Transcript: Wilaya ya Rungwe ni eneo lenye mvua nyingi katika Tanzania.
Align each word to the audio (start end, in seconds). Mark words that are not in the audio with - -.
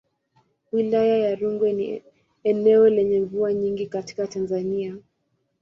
Wilaya 0.71 1.17
ya 1.17 1.35
Rungwe 1.35 1.73
ni 1.73 2.03
eneo 2.43 2.89
lenye 2.89 3.19
mvua 3.19 3.53
nyingi 3.53 3.87
katika 3.87 4.27
Tanzania. 4.27 4.97